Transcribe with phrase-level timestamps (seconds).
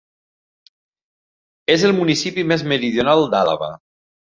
[1.75, 3.73] És el municipi més meridional d'Àlaba.